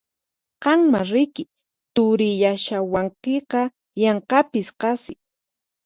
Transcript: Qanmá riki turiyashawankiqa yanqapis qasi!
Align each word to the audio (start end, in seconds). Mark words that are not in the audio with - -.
Qanmá 0.65 0.99
riki 1.11 1.43
turiyashawankiqa 1.95 3.61
yanqapis 4.01 4.67
qasi! 4.81 5.13